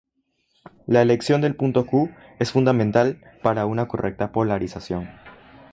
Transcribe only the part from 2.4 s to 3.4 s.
fundamental